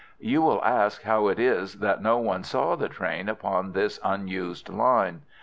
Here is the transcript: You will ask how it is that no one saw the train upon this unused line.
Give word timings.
You 0.17 0.41
will 0.41 0.63
ask 0.65 1.03
how 1.03 1.27
it 1.27 1.37
is 1.37 1.75
that 1.75 2.01
no 2.01 2.17
one 2.17 2.43
saw 2.43 2.75
the 2.75 2.89
train 2.89 3.29
upon 3.29 3.73
this 3.73 3.99
unused 4.03 4.67
line. 4.67 5.21